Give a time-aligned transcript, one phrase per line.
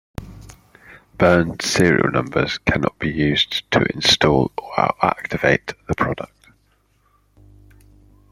[1.19, 6.47] Burned serial numbers cannot be used to install or activate the product.